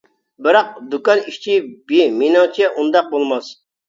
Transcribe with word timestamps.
بىراق، 0.45 0.69
دۇكان 0.93 1.19
ئىككى 1.31 1.57
ب. 1.91 1.99
مېنىڭچە 2.21 2.71
ئۇنداق 2.71 3.13
بولماس. 3.13 3.51